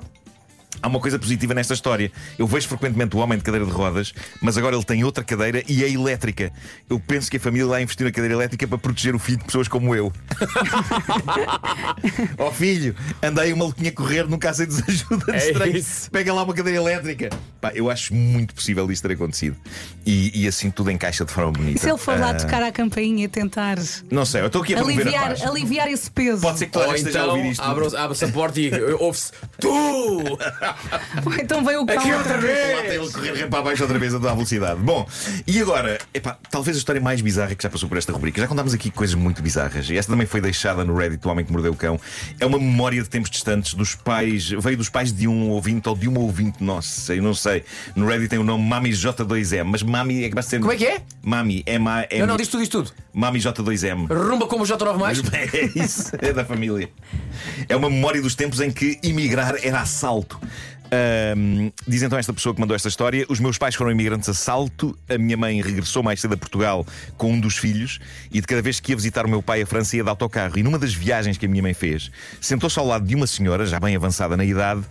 Há 0.82 0.88
uma 0.88 1.00
coisa 1.00 1.18
positiva 1.20 1.54
nesta 1.54 1.74
história. 1.74 2.12
Eu 2.38 2.48
vejo 2.48 2.68
frequentemente 2.68 3.16
o 3.16 3.20
homem 3.20 3.38
de 3.38 3.44
cadeira 3.44 3.66
de 3.66 3.72
rodas, 3.72 4.14
mas 4.42 4.58
agora 4.58 4.76
ele 4.76 4.86
tem 4.86 5.04
outra 5.04 5.24
cadeira 5.24 5.64
e 5.68 5.84
é 5.84 5.90
elétrica. 5.92 6.52
Eu 6.90 7.00
penso 7.00 7.30
que 7.30 7.38
a 7.38 7.40
família 7.40 7.68
lá 7.68 7.82
investiu 7.82 8.06
na 8.06 8.12
cadeira 8.12 8.34
elétrica 8.36 8.68
para 8.68 8.78
proteger 8.78 9.16
o 9.16 9.20
filho 9.20 9.38
de 9.40 9.46
pessoas 9.46 9.68
como 9.68 9.94
eu. 9.96 10.12
Ó 12.38 12.52
filho, 12.52 12.96
andei 13.22 13.52
uma 13.54 13.66
maluquinha 13.66 13.90
a 13.90 13.94
correr, 13.94 14.28
nunca 14.28 14.54
sei 14.54 14.66
desajuda 14.66 15.26
de 15.26 15.32
É 15.32 15.38
estranho. 15.48 15.78
isso. 15.78 16.10
Pega 16.12 16.34
lá 16.34 16.44
uma 16.44 16.54
cadeira 16.54 16.78
elétrica. 16.80 17.30
Pá, 17.60 17.72
eu 17.74 17.90
acho 17.90 18.14
muito 18.14 18.54
possível 18.54 18.90
isto 18.92 19.08
ter 19.08 19.14
acontecido. 19.14 19.56
E, 20.06 20.44
e 20.44 20.48
assim 20.48 20.70
tudo 20.72 20.92
encaixa 20.92 21.26
de 21.26 21.32
forma 21.32 21.52
bonita. 21.52 21.78
E 21.78 21.82
se 21.82 21.90
ele 21.90 21.98
for 21.98 22.18
lá 22.20 22.30
Ah, 22.30 22.34
tocar 22.34 22.62
à 22.64 22.72
campainha 22.72 23.26
e 23.26 23.28
tentar 23.28 23.78
Não 24.12 24.26
sei, 24.26 24.42
eu 24.42 24.48
estou 24.48 24.62
aqui 24.62 24.74
a 24.74 24.78
promover 24.78 25.00
a 25.00 25.02
aliviar, 25.10 25.28
paz. 25.30 25.42
aliviar 25.44 25.88
esse 25.90 26.10
peso? 26.12 26.42
Pode 26.42 26.60
ser 26.60 26.66
que 26.68 26.72
toda 26.72 26.88
gente 26.90 26.98
esteja 27.00 27.22
a 27.22 27.24
então 27.24 27.38
ouvir 27.38 27.52
isto. 27.52 27.62
abre- 27.64 27.98
abre-se 27.98 28.26
a 28.26 28.28
porta 28.30 28.60
e 28.60 28.72
ouve-se 29.00 29.32
Tu! 29.60 29.70
Ou 31.26 31.34
então 31.34 31.64
veio 31.64 31.82
o 31.82 31.86
cão. 31.86 31.98
Aqui 31.98 32.12
outra 32.14 32.34
Lá 32.34 32.40
vez! 32.40 32.82
tem 32.82 32.96
ele 32.96 33.12
correr 33.12 33.48
para 33.48 33.62
baixo 33.62 33.84
outra 33.84 34.00
vez 34.00 34.14
a 34.14 34.18
toda 34.18 34.32
a 34.32 34.34
velocidade. 34.34 34.80
Bom, 34.80 35.08
e 35.46 35.60
agora, 35.62 35.98
epá, 36.14 36.38
talvez 36.50 36.78
a 36.78 36.80
história 36.80 37.02
mais 37.02 37.22
bizarra 37.22 37.56
que 37.56 37.64
já 37.64 37.70
passou 37.70 37.88
por 37.88 37.98
esta 37.98 38.12
rubrica. 38.12 38.42
Já 38.42 38.48
contámos 38.48 38.74
aqui 38.74 38.90
coisas 38.90 39.16
muito 39.16 39.42
bizarras. 39.42 39.90
E 39.90 39.98
esta 39.98 40.12
também 40.12 40.28
foi 40.28 40.42
deixada 40.42 40.84
no 40.84 40.96
Reddit 40.96 41.22
do 41.22 41.30
Homem 41.30 41.46
que 41.46 41.52
Mordeu 41.52 41.72
o 41.72 41.76
Cão. 41.76 42.00
É 42.40 42.46
uma 42.46 42.58
memória 42.60 43.02
de 43.02 43.10
tempos 43.10 43.30
distantes 43.30 43.74
dos 43.74 43.96
pais. 43.96 44.50
Veio 44.50 44.78
dos 44.78 44.90
pais 44.90 45.12
de 45.12 45.28
um 45.28 45.50
ouvinte 45.50 45.88
ou 45.90 45.96
de 45.96 46.08
uma 46.08 46.20
ouvinte 46.20 46.64
nossa. 46.64 47.14
Eu 47.16 47.24
não 47.24 47.34
sei. 47.34 47.64
No 47.96 48.08
Reddit 48.08 48.30
tem 48.30 48.40
o 48.40 48.44
nome 48.44 48.64
Mami 48.64 48.90
J2M. 48.92 49.64
Mas 49.64 49.84
Mami 49.84 50.24
é 50.24 50.30
que 50.30 50.36
vai 50.36 50.44
ser. 50.44 50.60
Como 50.60 50.72
é 50.72 50.76
que 50.76 50.86
é? 50.86 51.02
Mami, 51.22 51.64
M-A-M. 51.66 52.20
Não, 52.20 52.28
não, 52.28 52.38
diz 52.38 52.48
tudo, 52.48 52.60
diz 52.62 52.70
tudo. 52.70 52.92
Mami 53.14 53.40
J2M. 53.40 54.08
Rumba 54.12 54.48
como 54.48 54.64
o 54.64 54.68
J9 54.68 54.98
mais. 54.98 55.22
É 55.38 55.80
isso, 55.80 56.12
é 56.20 56.34
da 56.34 56.44
família. 56.44 56.90
É 57.70 57.76
uma 57.76 57.90
memória 57.90 58.22
dos 58.22 58.36
tempos 58.36 58.60
em 58.60 58.72
que 58.72 59.00
emigrar 59.04 59.56
era 59.62 59.82
assalto. 59.82 60.40
Ahm, 60.92 61.72
diz 61.88 62.02
então 62.02 62.18
esta 62.18 62.34
pessoa 62.34 62.54
que 62.54 62.62
mandou 62.62 62.76
esta 62.76 62.88
história: 62.88 63.26
Os 63.30 63.40
meus 63.40 63.58
pais 63.58 63.76
foram 63.76 63.92
imigrantes 63.92 64.30
a 64.30 64.34
salto. 64.34 64.98
A 65.10 65.18
minha 65.18 65.36
mãe 65.36 65.62
regressou 65.62 66.02
mais 66.02 66.20
cedo 66.20 66.34
a 66.34 66.38
Portugal 66.38 66.86
com 67.18 67.34
um 67.34 67.40
dos 67.40 67.58
filhos. 67.58 68.00
E 68.32 68.40
de 68.40 68.48
cada 68.48 68.62
vez 68.62 68.80
que 68.80 68.92
ia 68.92 68.96
visitar 68.96 69.26
o 69.26 69.30
meu 69.30 69.42
pai, 69.42 69.62
a 69.62 69.66
França 69.66 69.96
ia 69.96 70.04
de 70.04 70.10
autocarro. 70.10 70.58
E 70.58 70.64
numa 70.64 70.80
das 70.80 70.94
viagens 70.94 71.38
que 71.38 71.46
a 71.46 71.50
minha 71.50 71.64
mãe 71.64 71.74
fez, 71.74 72.12
sentou-se 72.40 72.78
ao 72.80 72.86
lado 72.86 73.06
de 73.06 73.16
uma 73.16 73.28
senhora, 73.28 73.66
já 73.66 73.80
bem 73.80 73.96
avançada 73.96 74.38
na 74.38 74.46
idade. 74.46 74.84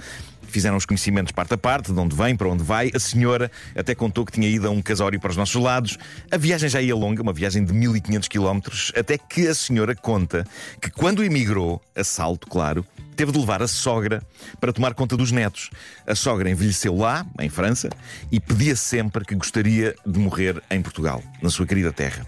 Fizeram 0.48 0.76
os 0.76 0.86
conhecimentos 0.86 1.32
parte 1.32 1.54
a 1.54 1.58
parte, 1.58 1.92
de 1.92 1.98
onde 1.98 2.16
vem, 2.16 2.36
para 2.36 2.48
onde 2.48 2.62
vai. 2.62 2.90
A 2.94 2.98
senhora 2.98 3.50
até 3.74 3.94
contou 3.94 4.24
que 4.24 4.32
tinha 4.32 4.48
ido 4.48 4.66
a 4.66 4.70
um 4.70 4.80
casório 4.80 5.20
para 5.20 5.30
os 5.30 5.36
nossos 5.36 5.60
lados. 5.60 5.98
A 6.30 6.36
viagem 6.36 6.68
já 6.68 6.80
ia 6.80 6.94
longa, 6.94 7.22
uma 7.22 7.32
viagem 7.32 7.64
de 7.64 7.72
1500 7.72 8.28
quilómetros, 8.28 8.92
até 8.96 9.18
que 9.18 9.48
a 9.48 9.54
senhora 9.54 9.94
conta 9.94 10.44
que 10.80 10.90
quando 10.90 11.22
emigrou, 11.24 11.82
a 11.94 12.02
salto, 12.02 12.46
claro, 12.46 12.86
teve 13.16 13.32
de 13.32 13.38
levar 13.38 13.62
a 13.62 13.68
sogra 13.68 14.22
para 14.60 14.72
tomar 14.72 14.94
conta 14.94 15.16
dos 15.16 15.32
netos. 15.32 15.70
A 16.06 16.14
sogra 16.14 16.50
envelheceu 16.50 16.96
lá, 16.96 17.26
em 17.40 17.48
França, 17.48 17.88
e 18.30 18.38
pedia 18.38 18.76
sempre 18.76 19.24
que 19.24 19.34
gostaria 19.34 19.94
de 20.06 20.18
morrer 20.18 20.62
em 20.70 20.80
Portugal, 20.82 21.22
na 21.42 21.50
sua 21.50 21.66
querida 21.66 21.92
terra. 21.92 22.26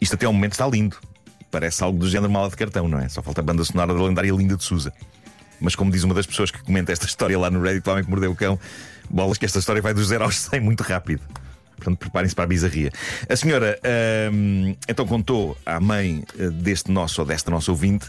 Isto 0.00 0.16
até 0.16 0.26
ao 0.26 0.32
momento 0.32 0.52
está 0.52 0.66
lindo. 0.66 0.98
Parece 1.50 1.82
algo 1.84 1.98
do 1.98 2.10
género 2.10 2.32
mala 2.32 2.50
de 2.50 2.56
cartão, 2.56 2.88
não 2.88 2.98
é? 2.98 3.08
Só 3.08 3.22
falta 3.22 3.40
a 3.40 3.44
banda 3.44 3.64
sonora 3.64 3.94
da 3.94 4.02
lendária 4.02 4.32
Linda 4.32 4.56
de 4.56 4.64
Souza. 4.64 4.92
Mas 5.64 5.74
como 5.74 5.90
diz 5.90 6.04
uma 6.04 6.14
das 6.14 6.26
pessoas 6.26 6.50
que 6.50 6.62
comenta 6.62 6.92
esta 6.92 7.06
história 7.06 7.38
lá 7.38 7.50
no 7.50 7.60
Reddit, 7.60 7.88
o 7.88 7.92
homem 7.92 8.04
que 8.04 8.10
mordeu 8.10 8.30
o 8.30 8.36
cão, 8.36 8.58
bolas 9.08 9.38
que 9.38 9.46
esta 9.46 9.58
história 9.58 9.80
vai 9.80 9.94
dos 9.94 10.08
0 10.08 10.24
aos 10.24 10.36
100 10.36 10.60
muito 10.60 10.82
rápido. 10.82 11.22
Portanto, 11.76 11.98
preparem-se 11.98 12.34
para 12.34 12.44
a 12.44 12.46
bizarria. 12.46 12.92
A 13.28 13.34
senhora 13.34 13.78
hum, 14.32 14.76
então 14.88 15.06
contou 15.06 15.56
à 15.66 15.80
mãe 15.80 16.22
eh, 16.38 16.50
deste 16.50 16.90
nosso 16.90 17.20
ou 17.20 17.26
desta 17.26 17.50
nossa 17.50 17.70
ouvinte 17.70 18.06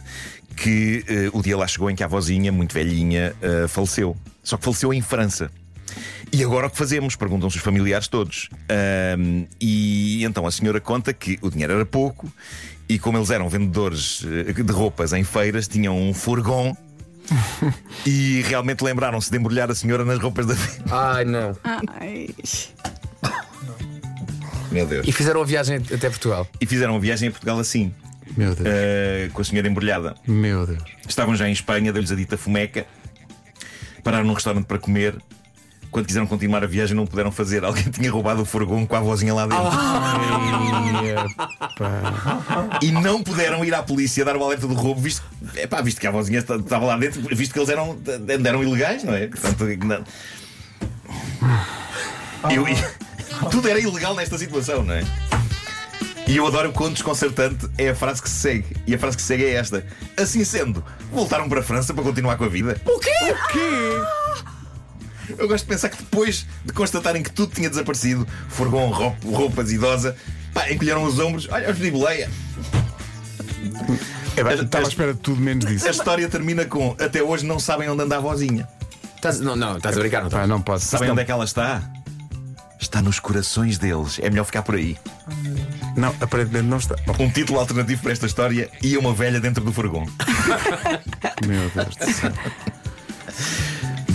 que 0.55 1.03
eh, 1.07 1.29
o 1.33 1.41
dia 1.41 1.57
lá 1.57 1.67
chegou 1.67 1.89
em 1.89 1.95
que 1.95 2.03
a 2.03 2.05
avózinha, 2.05 2.51
muito 2.51 2.73
velhinha, 2.73 3.33
eh, 3.41 3.67
faleceu. 3.67 4.15
Só 4.43 4.55
que 4.57 4.63
faleceu 4.63 4.93
em 4.93 5.01
França. 5.01 5.49
E 6.31 6.43
agora 6.43 6.67
o 6.67 6.69
que 6.69 6.77
fazemos? 6.77 7.15
Perguntam-se 7.15 7.57
os 7.57 7.63
familiares 7.63 8.07
todos. 8.07 8.49
Ahm, 8.69 9.45
e 9.59 10.23
então 10.23 10.45
a 10.45 10.51
senhora 10.51 10.79
conta 10.79 11.13
que 11.13 11.39
o 11.41 11.49
dinheiro 11.49 11.73
era 11.73 11.85
pouco 11.85 12.31
e, 12.87 12.99
como 12.99 13.17
eles 13.17 13.29
eram 13.29 13.49
vendedores 13.49 14.21
de 14.21 14.71
roupas 14.71 15.11
em 15.13 15.23
feiras, 15.23 15.67
tinham 15.67 15.97
um 15.97 16.13
furgão. 16.13 16.77
e 18.05 18.41
realmente 18.47 18.83
lembraram-se 18.83 19.29
de 19.31 19.37
embrulhar 19.37 19.69
a 19.71 19.75
senhora 19.75 20.05
nas 20.05 20.19
roupas 20.19 20.45
da. 20.45 20.55
Ai, 20.91 21.25
não. 21.25 21.55
Ai. 21.63 22.29
Meu 24.71 24.85
Deus. 24.85 25.07
E 25.07 25.11
fizeram 25.11 25.41
a 25.41 25.45
viagem 25.45 25.77
até 25.77 26.09
Portugal. 26.09 26.47
E 26.59 26.65
fizeram 26.65 26.93
uma 26.93 26.99
viagem 26.99 27.29
a 27.29 27.31
Portugal 27.31 27.59
assim. 27.59 27.93
Meu 28.35 28.53
Deus. 28.53 28.67
eh, 28.69 29.29
com 29.33 29.41
a 29.41 29.45
senhora 29.45 29.67
embrulhada. 29.67 30.15
Meu 30.27 30.65
Deus. 30.65 30.83
Estavam 31.07 31.35
já 31.35 31.47
em 31.47 31.51
Espanha, 31.53 31.93
deu-lhes 31.93 32.11
a 32.11 32.15
dita 32.15 32.37
fumeca, 32.37 32.85
pararam 34.03 34.25
num 34.25 34.33
restaurante 34.33 34.65
para 34.65 34.77
comer. 34.77 35.15
Quando 35.95 36.07
quiseram 36.07 36.27
continuar 36.27 36.61
a 36.61 36.67
viagem, 36.67 36.93
não 36.93 37.07
puderam 37.07 37.31
fazer. 37.31 37.63
Alguém 37.63 37.83
tinha 37.89 38.11
roubado 38.11 38.41
o 38.41 38.45
furgão 38.45 38.85
com 38.85 38.97
a 38.97 38.99
vozinha 38.99 39.33
lá 39.33 39.43
dentro. 39.47 39.63
Ai, 39.65 41.09
epá. 41.15 42.79
E 42.81 42.91
não 42.91 43.23
puderam 43.23 43.63
ir 43.63 43.73
à 43.73 43.81
polícia 43.81 44.25
dar 44.25 44.35
o 44.35 44.43
alerta 44.43 44.67
do 44.67 44.73
roubo, 44.73 44.99
visto, 44.99 45.23
epá, 45.55 45.81
visto 45.81 46.01
que 46.01 46.05
a 46.05 46.11
vozinha 46.11 46.39
esta- 46.39 46.57
estava 46.57 46.83
lá 46.85 46.97
dentro, 46.97 47.21
visto 47.33 47.53
que 47.53 47.59
eles 47.59 47.69
eram, 47.69 47.97
eram 48.45 48.61
ilegais, 48.61 49.05
não 49.05 49.13
é? 49.13 49.27
Portanto, 49.27 49.63
não- 49.85 50.03
Eu- 52.51 52.65
tudo 53.49 53.69
era 53.69 53.79
ilegal 53.79 54.13
nesta 54.15 54.37
situação, 54.37 54.83
não 54.83 54.95
é? 54.95 55.03
E 56.27 56.35
eu 56.35 56.45
adoro 56.45 56.71
o 56.71 56.73
quão 56.73 56.91
desconcertante 56.91 57.69
é 57.77 57.87
a 57.91 57.95
frase 57.95 58.21
que 58.21 58.29
se 58.29 58.35
segue. 58.41 58.75
E 58.85 58.93
a 58.93 58.99
frase 58.99 59.15
que 59.15 59.21
se 59.21 59.29
segue 59.29 59.45
é 59.45 59.51
esta: 59.53 59.85
Assim 60.17 60.43
sendo, 60.43 60.83
voltaram 61.09 61.47
para 61.47 61.61
a 61.61 61.63
França 61.63 61.93
para 61.93 62.03
continuar 62.03 62.35
com 62.35 62.43
a 62.43 62.49
vida? 62.49 62.81
O 62.85 62.99
quê? 62.99 63.11
O 63.31 63.47
quê? 63.53 64.54
Eu 65.37 65.47
gosto 65.47 65.63
de 65.65 65.69
pensar 65.69 65.89
que 65.89 65.97
depois 65.97 66.45
de 66.63 66.73
constatarem 66.73 67.21
que 67.23 67.31
tudo 67.31 67.53
tinha 67.53 67.69
desaparecido, 67.69 68.27
furgão, 68.49 68.89
roupa, 68.89 69.17
roupas 69.27 69.71
idosa, 69.71 70.15
pá, 70.53 70.69
encolheram 70.71 71.03
os 71.03 71.19
ombros, 71.19 71.47
olha, 71.49 71.69
os 71.71 71.77
de 71.77 71.91
boleia. 71.91 72.29
É, 74.37 74.53
Estava 74.53 74.85
à 74.85 74.87
espera 74.87 75.13
de 75.13 75.19
tudo 75.19 75.39
menos 75.41 75.65
disso. 75.65 75.87
A 75.87 75.91
história 75.91 76.27
termina 76.29 76.65
com 76.65 76.95
até 76.99 77.21
hoje 77.23 77.45
não 77.45 77.59
sabem 77.59 77.89
onde 77.89 78.03
anda 78.03 78.17
a 78.17 78.19
vozinha. 78.19 78.67
Estás- 79.15 79.39
não, 79.39 79.55
não, 79.55 79.77
estás 79.77 79.97
a 79.97 79.99
brincar, 79.99 80.23
não 80.23 80.29
Pá, 80.29 80.45
não 80.45 80.61
posso. 80.61 80.85
Sabem 80.85 81.09
onde 81.09 81.21
é 81.21 81.25
que 81.25 81.31
ela 81.31 81.45
está? 81.45 81.81
Está 82.79 83.01
nos 83.01 83.19
corações 83.19 83.77
deles. 83.77 84.19
É 84.21 84.29
melhor 84.29 84.43
ficar 84.43 84.61
por 84.61 84.75
aí. 84.75 84.97
Não, 85.95 86.13
aparentemente 86.19 86.65
não 86.67 86.77
está. 86.77 86.95
Bom, 87.07 87.15
Um 87.23 87.29
título 87.31 87.59
alternativo 87.59 88.01
para 88.01 88.11
esta 88.11 88.25
história 88.25 88.69
e 88.83 88.97
uma 88.97 89.13
velha 89.13 89.39
dentro 89.39 89.63
do 89.63 89.71
furgão. 89.71 90.05
meu 91.47 91.69
Deus 91.73 91.95
do 91.95 92.11
céu. 92.13 92.31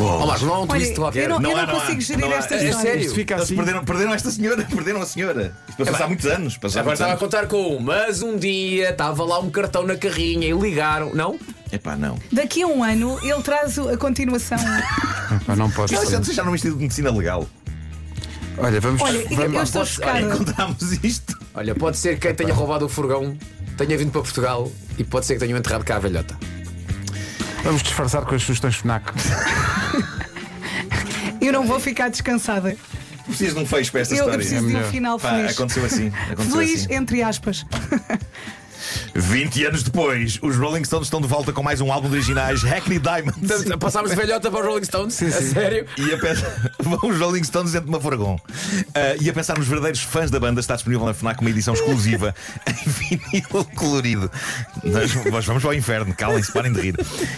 Bom, 0.01 0.27
Marcos, 0.27 0.43
não 0.47 0.55
há 0.55 0.59
um 0.59 0.63
Olha, 0.63 0.69
twist 0.71 0.95
qualquer. 0.95 1.25
eu 1.25 1.29
não, 1.29 1.39
Não 1.41 1.51
eu 1.51 1.57
não 1.59 1.67
não 1.67 1.77
há. 1.77 1.81
consigo 1.81 2.01
gerir 2.01 2.25
Não 2.27 2.33
esta 2.33 2.55
É 2.55 2.65
história. 2.65 2.89
sério? 2.91 3.03
Isto 3.03 3.15
fica 3.15 3.37
assim. 3.37 3.55
perderam, 3.57 3.85
perderam 3.85 4.15
esta 4.15 4.31
senhora, 4.31 4.65
perderam 4.75 5.03
a 5.03 5.07
senhora. 5.07 5.55
Isto 5.69 5.77
passou-se 5.79 6.03
há 6.03 6.07
muitos 6.07 6.27
anos. 6.27 6.57
Passou 6.57 6.81
Agora 6.81 6.97
muitos 6.97 7.07
estava 7.07 7.13
a 7.13 7.17
contar 7.19 7.47
com 7.49 7.77
um, 7.77 7.81
mas 7.81 8.23
um 8.23 8.37
dia 8.39 8.91
estava 8.91 9.23
lá 9.25 9.39
um 9.39 9.51
cartão 9.51 9.87
na 9.87 9.97
carrinha 9.97 10.47
e 10.49 10.53
ligaram. 10.53 11.15
Não? 11.15 11.39
Epá, 11.71 11.97
não. 11.97 12.19
Daqui 12.33 12.63
a 12.63 12.67
um 12.67 12.83
ano 12.83 13.19
ele 13.23 13.43
traz 13.43 13.79
a 13.79 13.97
continuação. 13.99 14.59
Pá, 15.47 15.55
não 15.55 15.71
ser. 15.71 15.97
vocês 15.97 16.35
já 16.35 16.43
no 16.45 16.55
Instituto 16.55 16.79
de 16.79 16.83
Medicina 16.85 17.11
Legal. 17.13 17.47
Olha, 18.57 18.81
vamos. 18.81 19.01
Olha, 19.03 19.19
eu, 19.19 19.29
vamos 19.37 19.55
eu 19.55 19.63
estou 19.63 19.83
posso- 19.83 19.95
chocada. 19.97 20.21
Encontramos 20.21 20.93
isto. 21.05 21.39
Olha, 21.55 21.75
pode 21.75 21.99
ser 21.99 22.15
que 22.19 22.27
quem 22.27 22.35
tenha 22.35 22.55
roubado 22.55 22.87
o 22.87 22.89
furgão 22.89 23.37
tenha 23.77 23.97
vindo 23.99 24.11
para 24.13 24.23
Portugal 24.23 24.71
e 24.99 25.05
pode 25.05 25.27
ser 25.27 25.35
que 25.35 25.41
tenham 25.41 25.59
enterrado 25.59 25.85
cá 25.85 25.97
a 25.97 25.99
velhota. 25.99 26.37
Vamos 27.63 27.83
disfarçar 27.83 28.23
com 28.25 28.35
as 28.35 28.43
sugestões 28.43 28.77
FNAC. 28.77 29.13
Eu 31.41 31.53
não 31.53 31.65
vou 31.67 31.81
ficar 31.81 32.09
descansada. 32.09 32.77
Precisas 33.27 33.55
de 33.55 33.61
um 33.61 33.67
fecho 33.67 33.93
para 33.93 34.01
esta 34.01 34.15
Eu, 34.15 34.19
eu 34.19 34.23
história. 34.25 34.39
preciso 34.39 34.61
de 34.63 34.67
um 34.67 34.77
melhor. 34.77 34.91
final 34.91 35.19
Pá, 35.19 35.31
feliz. 35.37 35.53
aconteceu 35.53 35.85
assim. 35.85 36.13
Aconteceu 36.31 36.59
Feliz, 36.61 36.85
assim. 36.85 36.95
entre 36.95 37.23
aspas. 37.23 37.65
20 39.15 39.65
anos 39.65 39.83
depois, 39.83 40.39
os 40.41 40.57
Rolling 40.57 40.85
Stones 40.85 41.07
estão 41.07 41.21
de 41.21 41.27
volta 41.27 41.53
com 41.53 41.63
mais 41.63 41.81
um 41.81 41.93
álbum 41.93 42.09
de 42.09 42.15
originais, 42.17 42.63
Hackney 42.63 42.99
Diamonds. 42.99 43.65
Passámos 43.79 44.11
de 44.11 44.17
velhota 44.17 44.51
para 44.51 44.61
os 44.61 44.67
Rolling 44.67 44.85
Stones? 44.85 45.23
a 45.23 45.31
sério? 45.31 45.87
E 45.97 46.13
a 46.13 46.19
pensar, 46.19 46.71
vão 46.79 47.11
os 47.11 47.19
Rolling 47.19 47.43
Stones 47.45 47.73
dentro 47.73 47.87
de 47.87 47.93
uma 47.93 48.01
furgão. 48.01 48.41
Ah, 48.95 49.17
e 49.21 49.29
a 49.29 49.33
pensar 49.33 49.59
nos 49.59 49.67
verdadeiros 49.67 50.01
fãs 50.01 50.31
da 50.31 50.39
banda, 50.39 50.61
está 50.61 50.75
disponível 50.75 51.07
na 51.07 51.15
Fnac 51.15 51.41
uma 51.41 51.51
edição 51.51 51.75
exclusiva 51.75 52.35
em 52.67 52.91
vinil 52.91 53.65
colorido. 53.75 54.31
Nós, 54.85 55.15
nós 55.27 55.45
vamos 55.45 55.63
para 55.63 55.71
o 55.71 55.75
inferno, 55.75 56.15
calem-se, 56.15 56.53
parem 56.53 56.73
de 56.73 56.81
rir. 56.81 56.95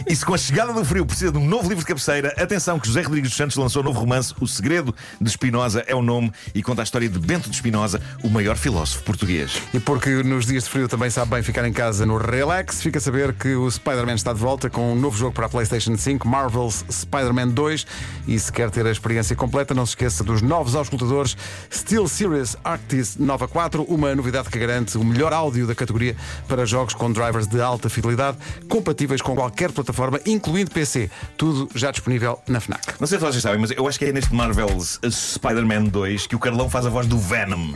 E 0.07 0.15
se 0.15 0.25
com 0.25 0.35
a 0.35 0.39
chegada 0.39 0.73
do 0.73 0.85
frio 0.85 1.07
precisa 1.07 1.33
de 1.33 1.39
um 1.39 1.47
novo 1.47 1.69
livro 1.69 1.79
de 1.79 1.87
cabeceira, 1.87 2.35
atenção 2.37 2.79
que 2.79 2.87
José 2.87 3.03
Rodrigues 3.03 3.31
dos 3.31 3.37
Santos 3.37 3.57
lançou 3.57 3.83
um 3.83 3.87
novo 3.87 4.01
romance, 4.01 4.35
O 4.41 4.47
Segredo 4.47 4.95
de 5.21 5.31
Spinoza 5.31 5.85
é 5.87 5.95
o 5.95 6.03
nome, 6.03 6.33
e 6.55 6.63
conta 6.63 6.83
a 6.83 6.85
história 6.85 7.09
de 7.09 7.19
Bento 7.19 7.49
de 7.49 7.57
Spinoza, 7.57 8.01
o 8.23 8.29
maior 8.29 8.57
filósofo 8.57 9.03
português. 9.03 9.61
E 9.73 9.81
porque 9.81 10.11
nos 10.23 10.47
dias 10.47 10.65
de 10.65 10.71
frio 10.71 10.89
também 10.89 11.11
sabe 11.11 11.31
bem 11.31 11.43
ficar 11.43 11.62
em 11.67 11.73
casa 11.73 12.05
no 12.07 12.17
Relax, 12.17 12.83
fica 12.83 12.99
a 12.99 13.01
saber 13.01 13.33
que 13.35 13.55
o 13.55 13.71
Spider-Man 13.71 14.15
está 14.15 14.33
de 14.33 14.39
volta 14.39 14.69
com 14.69 14.93
um 14.93 14.95
novo 14.95 15.17
jogo 15.17 15.33
para 15.33 15.47
a 15.47 15.49
PlayStation 15.49 15.97
5, 15.97 16.27
Marvel's 16.27 16.85
Spider-Man 16.91 17.49
2. 17.49 17.87
E 18.27 18.39
se 18.39 18.53
quer 18.53 18.71
ter 18.71 18.87
a 18.87 18.91
experiência 18.91 19.37
completa, 19.37 19.75
não 19.75 19.87
se 19.87 19.91
esqueça 19.91 20.25
dos 20.25 20.43
novos 20.43 20.75
auscultadores 20.75 21.37
Steel 21.73 22.09
Series 22.09 22.57
Arctis 22.65 23.17
Nova 23.17 23.47
4, 23.47 23.83
uma 23.85 24.15
novidade 24.15 24.49
que 24.49 24.59
garante 24.59 24.97
o 24.97 25.05
melhor 25.05 25.33
áudio 25.33 25.67
da 25.67 25.75
categoria 25.75 26.17
para 26.49 26.65
jogos 26.65 26.95
com 26.95 27.11
drivers 27.13 27.47
de 27.47 27.61
alta 27.61 27.89
fidelidade, 27.89 28.39
compatíveis 28.69 29.21
com 29.21 29.35
qualquer 29.35 29.73
plataforma, 29.73 30.21
incluindo 30.27 30.71
PC. 30.71 31.11
Tudo 31.37 31.69
já 31.75 31.91
disponível 31.91 32.41
na 32.49 32.61
Fnac. 32.61 32.95
Não 32.99 33.07
sei 33.07 33.19
se 33.19 33.25
vocês 33.25 33.43
sabem, 33.43 33.61
mas 33.61 33.71
eu 33.71 33.87
acho 33.87 33.99
que 33.99 34.07
é 34.07 34.13
neste 34.13 34.35
Marvel's 34.35 34.99
Spider-Man 35.09 35.85
2 35.85 36.27
que 36.27 36.37
o 36.37 36.39
Carlão 36.39 36.69
faz 36.69 36.87
a 36.87 36.91
voz 36.91 37.07
do 37.07 37.19
Venom. 37.19 37.73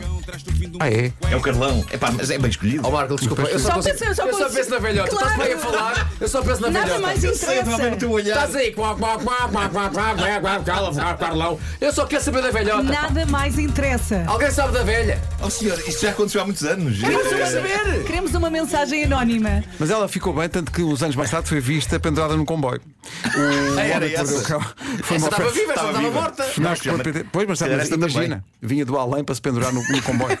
Ah, 0.79 0.89
é? 0.89 1.11
É 1.29 1.35
o 1.35 1.41
Carlão. 1.41 1.85
Epá, 1.91 2.11
mas 2.11 2.29
é 2.29 2.37
bem 2.37 2.49
escolhido. 2.49 2.87
Ó 2.87 2.91
Marco, 2.91 3.15
desculpa, 3.15 3.43
eu 3.43 3.59
Só 3.59 3.76
consigo. 3.77 4.03
Eu 4.03 4.15
só, 4.15 4.25
eu 4.25 4.33
só 4.33 4.49
penso 4.49 4.69
na 4.69 4.79
velhota. 4.79 5.09
Claro. 5.09 5.27
Estás 5.27 5.47
bem 5.47 5.53
a 5.53 5.59
falar, 5.59 6.11
eu 6.19 6.27
só 6.27 6.41
penso 6.41 6.61
na 6.61 6.69
Nada 6.69 6.85
velhota. 6.85 7.01
Mais 7.01 7.23
interessa. 7.23 7.53
eu 7.53 7.77
sei, 7.77 7.89
no 7.89 7.97
teu 7.97 8.11
olhar. 8.11 8.35
Estás 8.35 8.55
aí, 8.55 8.71
quá, 8.71 8.95
quá, 8.95 9.17
quá, 9.17 9.49
quá, 9.49 9.69
quá, 9.69 9.89
quá, 9.89 10.59
cala, 10.63 11.15
Carlão. 11.15 11.59
Eu 11.79 11.93
só 11.93 12.05
quero 12.05 12.23
saber 12.23 12.41
da 12.41 12.51
velhota. 12.51 12.83
Nada 12.83 13.25
mais 13.25 13.57
interessa. 13.57 14.23
Alguém 14.27 14.51
sabe 14.51 14.73
da 14.73 14.83
velha? 14.83 15.21
Oh 15.41 15.49
senhor, 15.49 15.77
isto 15.87 16.01
já 16.01 16.11
aconteceu 16.11 16.41
há 16.41 16.45
muitos 16.45 16.63
anos. 16.63 16.99
Queremos, 16.99 17.31
é. 17.31 17.45
saber. 17.45 18.03
Queremos 18.03 18.33
uma 18.33 18.49
mensagem 18.49 19.03
anónima. 19.03 19.63
Mas 19.79 19.89
ela 19.89 20.07
ficou 20.07 20.33
bem, 20.33 20.49
tanto 20.49 20.71
que 20.71 20.83
uns 20.83 21.01
anos 21.01 21.15
mais 21.15 21.31
tarde 21.31 21.47
foi 21.47 21.59
vista 21.59 21.99
pendurada 21.99 22.35
num 22.35 22.45
comboio. 22.45 22.81
O 23.35 23.79
era 23.79 24.09
essa. 24.11 24.59
Foi 25.03 25.17
essa 25.17 25.27
estava 25.27 25.49
viva, 25.49 25.73
estava 25.73 26.01
morta. 26.01 26.45
Pois, 27.31 27.47
mas 27.47 27.61
imagina, 27.91 28.43
vinha 28.61 28.85
do 28.85 28.97
além 28.97 29.23
para 29.23 29.35
se 29.35 29.41
pendurar 29.41 29.71
no 29.73 30.01
comboio. 30.03 30.37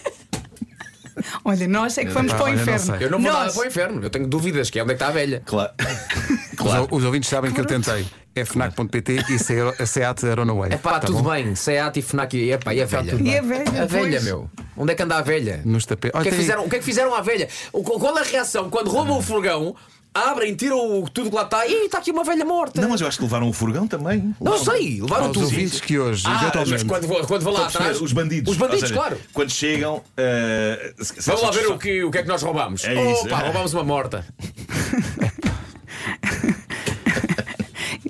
Olha, 1.43 1.67
nós 1.67 1.97
é 1.97 2.05
que 2.05 2.11
vamos 2.11 2.33
para 2.33 2.45
o 2.45 2.49
inferno. 2.49 2.95
Eu 2.99 3.09
não 3.09 3.19
vou 3.21 3.31
nós. 3.31 3.39
nada 3.41 3.53
para 3.53 3.61
o 3.61 3.65
inferno. 3.65 4.03
Eu 4.03 4.09
tenho 4.09 4.27
dúvidas 4.27 4.69
que 4.69 4.79
é 4.79 4.83
onde 4.83 4.93
é 4.93 4.95
que 4.95 5.03
está 5.03 5.07
a 5.09 5.11
velha. 5.13 5.41
Claro. 5.45 5.71
Os, 6.59 6.87
os 6.99 7.03
ouvintes 7.03 7.29
sabem 7.29 7.51
que 7.51 7.61
eu 7.61 7.65
tentei. 7.65 8.05
É 8.35 8.43
fnac.pt 8.45 9.23
e 9.29 9.39
Seat 9.87 10.25
Aronaway. 10.29 10.71
É 10.73 10.77
pá, 10.77 10.99
Tá 10.99 11.07
tudo 11.07 11.23
bom? 11.23 11.31
bem. 11.31 11.55
Seat 11.55 11.97
e 11.99 12.01
Fnac 12.01 12.35
e 12.37 12.51
epá, 12.51 12.73
e 12.73 12.81
a 12.81 12.85
velha. 12.85 13.11
tudo 13.11 13.23
E 13.27 13.37
a 13.37 13.41
velha? 13.41 13.83
A 13.83 13.85
velha, 13.85 14.09
pois. 14.11 14.23
meu. 14.23 14.49
Onde 14.75 14.91
é 14.91 14.95
que 14.95 15.03
anda 15.03 15.17
a 15.17 15.21
velha? 15.21 15.61
Nos 15.65 15.85
tapetes. 15.85 16.19
O 16.19 16.23
que, 16.23 16.27
é 16.29 16.31
que 16.31 16.37
fizeram, 16.37 16.65
o 16.65 16.69
que 16.69 16.75
é 16.75 16.79
que 16.79 16.85
fizeram 16.85 17.13
à 17.15 17.21
velha? 17.21 17.47
O- 17.73 17.83
Qual 17.83 18.17
é 18.17 18.21
a 18.21 18.23
reação 18.23 18.69
quando 18.69 18.89
roubam 18.89 19.17
o 19.17 19.21
furgão, 19.21 19.75
abrem, 20.13 20.55
tiram 20.55 21.01
o- 21.03 21.09
tudo 21.09 21.29
que 21.29 21.35
lá 21.35 21.43
está 21.43 21.65
e 21.67 21.85
está 21.85 21.99
aqui 21.99 22.11
uma 22.11 22.23
velha 22.23 22.43
morta? 22.45 22.81
Não, 22.81 22.89
mas 22.89 23.01
eu 23.01 23.07
acho 23.07 23.17
que 23.17 23.23
levaram 23.23 23.47
o 23.49 23.53
furgão 23.53 23.87
também. 23.87 24.33
Não 24.41 24.53
Levaram- 24.53 24.65
sei, 24.77 25.01
levaram 25.01 25.31
tudo. 25.31 25.45
ouvintes 25.45 25.79
que 25.79 25.97
hoje, 25.99 26.23
Ah, 26.25 26.51
mas 26.67 26.83
quando 26.83 27.07
vou, 27.07 27.25
quando 27.27 27.43
vou 27.43 27.53
lá 27.53 27.67
atrás. 27.67 28.01
Os 28.01 28.11
bandidos. 28.13 28.51
Os 28.51 28.57
bandidos, 28.57 28.81
seja, 28.81 28.93
claro. 28.93 29.17
Quando 29.33 29.51
chegam. 29.51 30.01
eh, 30.17 30.93
se- 30.99 31.21
Vamos 31.29 31.41
lá 31.43 31.53
se- 31.53 31.59
ver 31.59 31.67
o 31.67 31.77
que, 31.77 32.03
o 32.03 32.11
que 32.11 32.17
é 32.17 32.21
que 32.23 32.27
nós 32.27 32.41
roubamos. 32.41 32.83
É 32.85 33.11
isso. 33.11 33.25
Opa, 33.25 33.37
roubamos 33.37 33.73
uma 33.73 33.83
morta. 33.83 34.25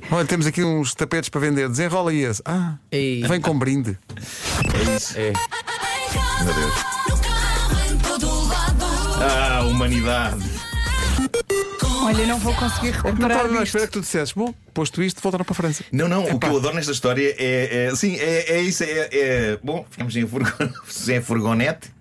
Olha, 0.10 0.26
temos 0.26 0.46
aqui 0.48 0.64
uns 0.64 0.94
tapetes 0.96 1.30
para 1.30 1.42
vender. 1.42 1.68
Desenrola 1.68 2.12
aí 2.12 2.24
esse. 2.24 2.42
Ah, 2.46 2.76
Ei. 2.92 3.24
vem 3.28 3.42
com 3.42 3.58
brinde. 3.58 3.98
É 4.16 4.96
isso. 4.96 5.14
É. 5.18 5.34
Meu 6.44 6.54
Deus. 6.54 6.74
No 7.10 7.18
carro, 7.20 7.94
em 7.94 7.98
todo 7.98 8.48
lado. 8.48 8.86
Ah, 9.22 9.64
humanidade. 9.64 10.57
Olha, 12.08 12.26
não 12.26 12.40
vou 12.40 12.54
conseguir 12.56 12.94
Não 12.96 13.02
recuperar 13.04 13.38
estava 13.38 13.50
à 13.50 13.52
isto. 13.56 13.64
espera 13.66 13.86
que 13.88 13.92
tu 13.92 14.00
dissesses. 14.00 14.32
Bom, 14.34 14.54
posto 14.74 15.04
isto, 15.04 15.22
voltaram 15.22 15.44
para 15.44 15.52
a 15.52 15.56
França. 15.56 15.84
Não, 15.92 16.08
não, 16.08 16.24
o 16.24 16.40
que 16.40 16.48
eu 16.48 16.56
adoro 16.56 16.74
nesta 16.74 16.94
história 16.94 17.36
é. 17.38 17.88
é 17.90 17.96
sim, 17.98 18.16
é, 18.16 18.54
é 18.54 18.62
isso. 18.62 18.82
É, 18.86 19.10
é- 19.12 19.60
bom, 19.62 19.86
ficamos 19.90 20.14
sem 20.14 20.24
a, 20.24 20.28
furgon, 20.28 20.70
sem 20.88 21.18
a 21.18 21.22
furgonete, 21.22 21.92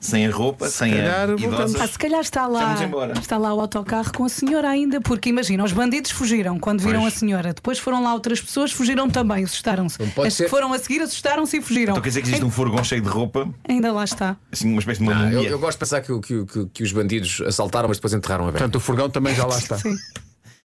sem 0.00 0.26
a 0.26 0.30
roupa, 0.30 0.68
sem 0.68 0.92
calhar 0.92 1.30
a 1.30 1.32
idosa. 1.34 1.82
Ah, 1.82 1.86
se 1.86 1.98
calhar 1.98 2.20
está 2.20 2.46
lá, 2.46 2.76
está 3.20 3.38
lá 3.38 3.52
o 3.54 3.60
autocarro 3.60 4.12
com 4.12 4.24
a 4.24 4.28
senhora 4.28 4.68
ainda, 4.68 5.00
porque 5.00 5.28
imagina, 5.28 5.64
os 5.64 5.72
bandidos 5.72 6.10
fugiram 6.10 6.58
quando 6.58 6.80
viram 6.80 7.02
Pois. 7.02 7.14
a 7.14 7.18
senhora. 7.18 7.52
Depois 7.54 7.78
foram 7.78 8.02
lá 8.02 8.12
outras 8.14 8.40
pessoas, 8.40 8.72
fugiram 8.72 9.08
também, 9.08 9.44
assustaram-se. 9.44 9.98
As 10.24 10.34
ser. 10.34 10.44
que 10.44 10.50
foram 10.50 10.72
a 10.72 10.78
seguir 10.78 11.02
assustaram-se 11.02 11.56
e 11.56 11.60
fugiram. 11.62 11.92
Então 11.92 12.02
quer 12.02 12.08
dizer 12.10 12.22
que 12.22 12.28
existe 12.28 12.44
um 12.44 12.50
furgão 12.50 12.82
cheio 12.84 13.00
de 13.02 13.08
roupa, 13.08 13.48
Ainda 13.68 13.92
lá 13.92 14.04
está. 14.04 14.36
assim, 14.52 14.70
uma 14.70 14.78
espécie 14.80 15.00
de 15.00 15.08
uma 15.08 15.26
Ah, 15.26 15.32
eu, 15.32 15.42
eu 15.44 15.58
gosto 15.58 15.72
de 15.76 15.78
pensar 15.80 16.00
que, 16.00 16.20
que, 16.20 16.44
que, 16.46 16.66
que 16.66 16.82
os 16.82 16.92
bandidos 16.92 17.42
assaltaram, 17.46 17.88
mas 17.88 17.98
depois 17.98 18.12
enterraram 18.14 18.44
a 18.44 18.46
velha. 18.48 18.58
Portanto, 18.58 18.76
o 18.76 18.80
furgão 18.80 19.08
também 19.10 19.34
já 19.34 19.46
lá 19.46 19.56
está. 19.58 19.78
Sim. 19.78 19.94